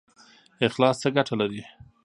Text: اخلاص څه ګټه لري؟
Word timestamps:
اخلاص 0.67 0.95
څه 1.01 1.09
ګټه 1.15 1.33
لري؟ 1.41 1.61